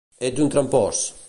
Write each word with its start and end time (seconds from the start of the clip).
Ets 0.29 0.41
un 0.45 0.49
trampós! 0.55 1.05